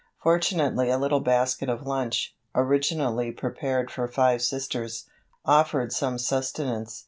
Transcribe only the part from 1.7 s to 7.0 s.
lunch, originally prepared for five Sisters, offered some sustenance.